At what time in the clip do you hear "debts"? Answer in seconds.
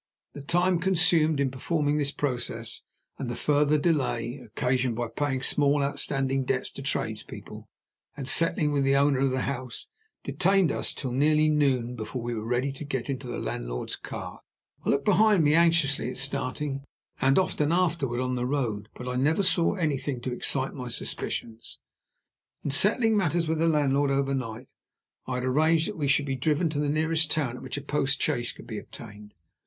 6.43-6.71